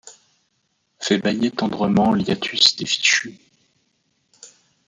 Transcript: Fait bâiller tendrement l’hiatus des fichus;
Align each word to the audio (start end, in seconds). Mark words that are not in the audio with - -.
Fait 0.97 1.19
bâiller 1.19 1.51
tendrement 1.51 2.11
l’hiatus 2.11 2.75
des 2.75 2.87
fichus; 2.87 3.37